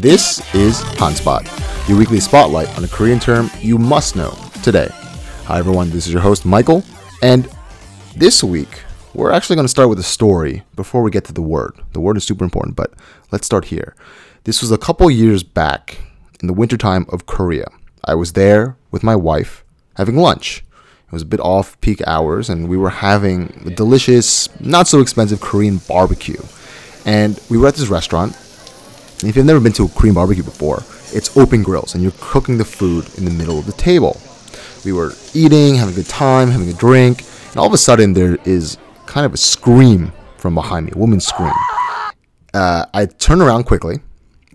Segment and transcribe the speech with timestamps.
[0.00, 1.46] This is Hanspot,
[1.86, 4.88] your weekly spotlight on a Korean term you must know today.
[5.44, 6.82] Hi everyone, this is your host Michael,
[7.22, 7.50] and
[8.16, 8.80] this week
[9.12, 11.78] we're actually going to start with a story before we get to the word.
[11.92, 12.94] The word is super important, but
[13.30, 13.94] let's start here.
[14.44, 15.98] This was a couple years back
[16.40, 17.66] in the wintertime of Korea.
[18.02, 20.64] I was there with my wife having lunch.
[21.08, 25.02] It was a bit off peak hours, and we were having a delicious, not so
[25.02, 26.40] expensive Korean barbecue.
[27.04, 28.34] And we were at this restaurant.
[29.22, 32.56] If you've never been to a Korean barbecue before, it's open grills, and you're cooking
[32.56, 34.18] the food in the middle of the table.
[34.84, 38.14] We were eating, having a good time, having a drink, and all of a sudden
[38.14, 41.52] there is kind of a scream from behind me, a woman's scream.
[42.54, 43.98] Uh, I turn around quickly,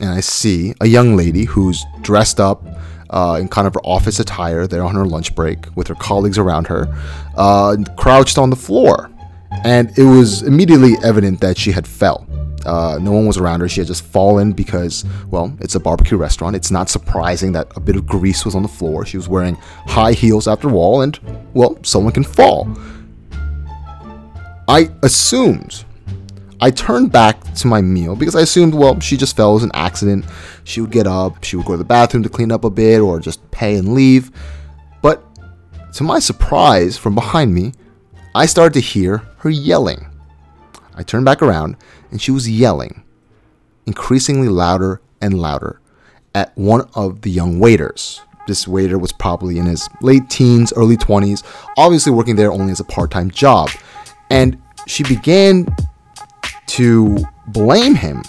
[0.00, 2.64] and I see a young lady who's dressed up
[3.10, 6.38] uh, in kind of her office attire there on her lunch break with her colleagues
[6.38, 6.88] around her,
[7.36, 9.10] uh, crouched on the floor.
[9.62, 12.26] And it was immediately evident that she had fell.
[12.64, 13.68] Uh, no one was around her.
[13.68, 16.56] She had just fallen because, well, it's a barbecue restaurant.
[16.56, 19.04] It's not surprising that a bit of grease was on the floor.
[19.04, 19.56] She was wearing
[19.86, 21.18] high heels after all, and,
[21.54, 22.68] well, someone can fall.
[24.66, 25.84] I assumed
[26.60, 29.52] I turned back to my meal because I assumed, well, she just fell.
[29.54, 30.24] Was an accident.
[30.64, 33.00] She would get up, she would go to the bathroom to clean up a bit,
[33.00, 34.30] or just pay and leave.
[35.02, 35.22] But
[35.94, 37.72] to my surprise, from behind me,
[38.34, 40.06] I started to hear her yelling.
[40.96, 41.76] I turned back around,
[42.10, 43.02] and she was yelling,
[43.86, 45.80] increasingly louder and louder,
[46.34, 48.20] at one of the young waiters.
[48.46, 51.42] This waiter was probably in his late teens, early 20s,
[51.78, 53.70] obviously working there only as a part time job.
[54.30, 55.66] And she began
[56.66, 58.22] to blame him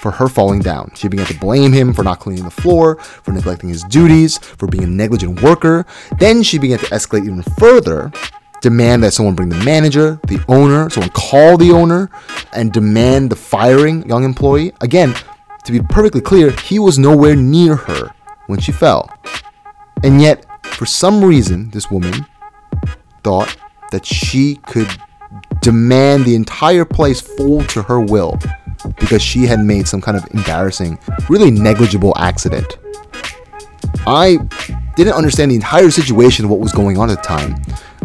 [0.00, 0.90] for her falling down.
[0.94, 4.66] She began to blame him for not cleaning the floor, for neglecting his duties, for
[4.66, 5.86] being a negligent worker.
[6.18, 8.10] Then she began to escalate even further,
[8.62, 12.10] demand that someone bring the manager, the owner, someone call the owner,
[12.54, 14.72] and demand the firing young employee.
[14.80, 15.14] Again,
[15.64, 18.14] to be perfectly clear, he was nowhere near her
[18.46, 19.10] when she fell.
[20.02, 22.26] And yet, for some reason, this woman
[23.22, 23.54] thought
[23.90, 24.88] that she could
[25.60, 28.38] demand the entire place fold to her will
[28.98, 30.98] because she had made some kind of embarrassing,
[31.28, 32.78] really negligible accident.
[34.06, 34.38] I
[34.96, 37.62] didn't understand the entire situation of what was going on at the time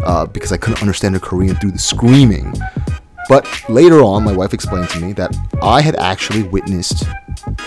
[0.08, 2.52] uh, because I couldn't understand her Korean through the screaming.
[3.28, 7.04] But later on, my wife explained to me that I had actually witnessed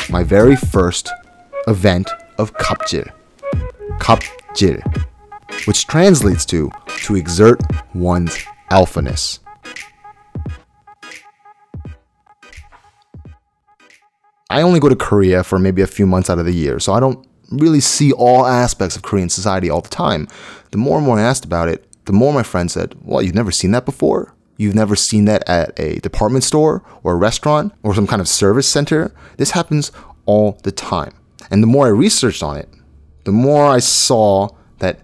[0.10, 1.12] my very first
[1.68, 2.10] event
[2.40, 3.08] of kapjil.
[4.00, 4.82] Kapjil,
[5.68, 6.72] which translates to
[7.04, 7.62] to exert
[7.94, 8.36] one's
[8.72, 9.38] alphaness.
[14.50, 16.92] I only go to Korea for maybe a few months out of the year, so
[16.94, 20.28] I don't really see all aspects of Korean society all the time.
[20.72, 23.36] The more and more I asked about it, the more my friend said, Well, you've
[23.36, 24.36] never seen that before?
[24.58, 28.28] You've never seen that at a department store or a restaurant or some kind of
[28.28, 29.14] service center?
[29.38, 29.92] This happens
[30.26, 31.14] all the time.
[31.50, 32.70] And the more I researched on it,
[33.24, 35.00] the more I saw that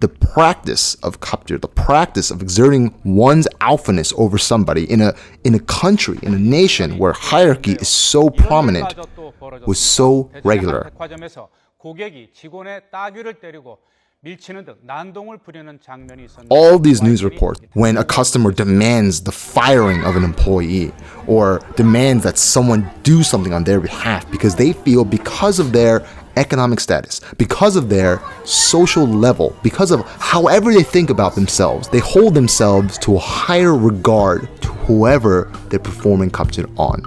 [0.00, 5.14] the practice of kapjil, the practice of exerting one's alphaness over somebody in a
[5.44, 8.94] in a country, in a nation where hierarchy is so prominent,
[9.66, 10.90] was so regular.
[16.50, 20.92] All these news reports, when a customer demands the firing of an employee
[21.26, 26.06] or demands that someone do something on their behalf because they feel because of their
[26.36, 32.00] economic status, because of their social level, because of however they think about themselves, they
[32.00, 37.00] hold themselves to a higher regard to whoever they're performing kapjil on.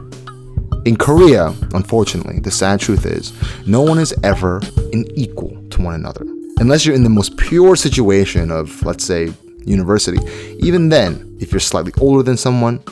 [0.88, 3.34] In Korea, unfortunately, the sad truth is,
[3.68, 4.58] no one is ever
[4.94, 6.26] an equal to one another.
[6.60, 9.34] Unless you're in the most pure situation of, let's say,
[9.66, 10.20] university.
[10.60, 12.84] Even then, if you're slightly older than someone,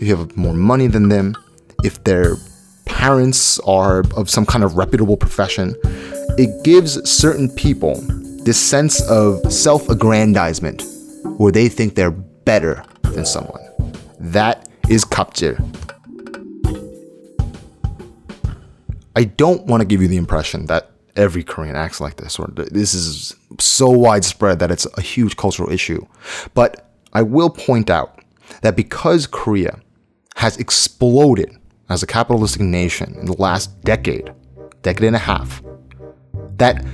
[0.00, 1.34] if you have more money than them,
[1.84, 2.36] if they're
[2.86, 5.74] parents are of some kind of reputable profession,
[6.36, 7.94] it gives certain people
[8.44, 10.82] this sense of self aggrandizement
[11.38, 13.62] where they think they're better than someone.
[14.18, 15.56] That is kapjil.
[19.16, 22.48] I don't want to give you the impression that every Korean acts like this or
[22.48, 26.04] this is so widespread that it's a huge cultural issue.
[26.54, 28.24] But I will point out
[28.62, 29.78] that because Korea
[30.36, 31.54] has exploded
[31.90, 34.32] as a capitalistic nation in the last decade,
[34.82, 35.62] decade and a half,
[36.56, 36.84] that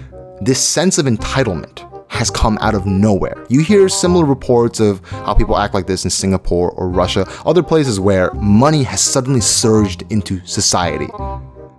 [0.41, 3.47] this sense of entitlement has come out of nowhere.
[3.49, 7.63] You hear similar reports of how people act like this in Singapore or Russia, other
[7.63, 11.09] places where money has suddenly surged into society.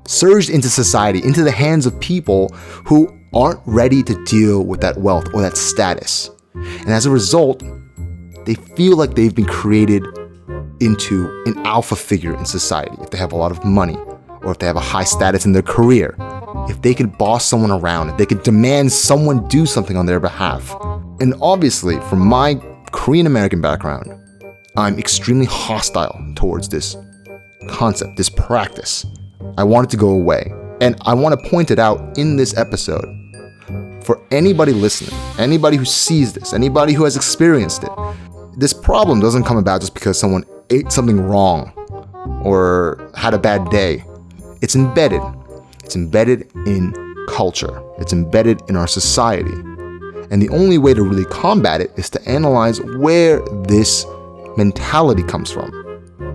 [0.07, 2.49] Surged into society, into the hands of people
[2.85, 6.31] who aren't ready to deal with that wealth or that status.
[6.55, 7.61] And as a result,
[8.45, 10.03] they feel like they've been created
[10.79, 13.97] into an alpha figure in society if they have a lot of money,
[14.41, 16.15] or if they have a high status in their career,
[16.69, 20.21] if they could boss someone around, if they could demand someone do something on their
[20.21, 20.73] behalf.
[21.19, 22.55] And obviously, from my
[22.91, 24.09] Korean American background,
[24.77, 26.95] I'm extremely hostile towards this
[27.67, 29.05] concept, this practice.
[29.57, 30.51] I want it to go away.
[30.79, 33.05] And I want to point it out in this episode
[34.03, 37.91] for anybody listening, anybody who sees this, anybody who has experienced it.
[38.57, 41.71] This problem doesn't come about just because someone ate something wrong
[42.43, 44.03] or had a bad day.
[44.61, 45.21] It's embedded.
[45.83, 46.93] It's embedded in
[47.29, 49.53] culture, it's embedded in our society.
[50.29, 54.05] And the only way to really combat it is to analyze where this
[54.57, 55.71] mentality comes from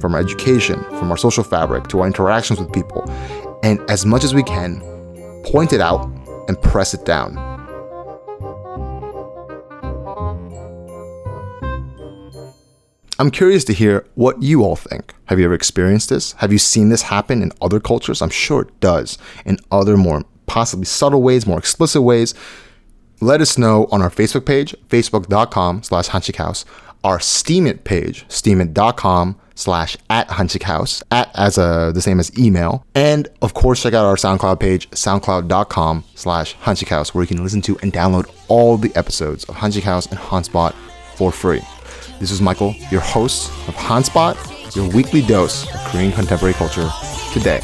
[0.03, 3.09] from our education, from our social fabric, to our interactions with people.
[3.63, 4.81] And as much as we can,
[5.45, 6.05] point it out
[6.49, 7.39] and press it down.
[13.19, 15.15] I'm curious to hear what you all think.
[15.27, 16.33] Have you ever experienced this?
[16.33, 18.21] Have you seen this happen in other cultures?
[18.21, 22.35] I'm sure it does in other more possibly subtle ways, more explicit ways.
[23.21, 26.65] Let us know on our Facebook page, facebook.com slash hunchikhouse,
[27.05, 32.85] our Steemit page, steemit.com slash at hunchikhouse, at as a, the same as email.
[32.95, 37.63] And of course, check out our SoundCloud page, soundcloud.com slash hunchikhouse, where you can listen
[37.63, 40.75] to and download all the episodes of Hunchik House and Hanspot
[41.17, 41.61] for free.
[42.21, 46.89] This is Michael, your host of Hanspot, your weekly dose of Korean contemporary culture
[47.33, 47.61] today.